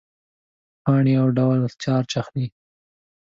[0.83, 2.45] پاڼې یو ډول چارج اخلي.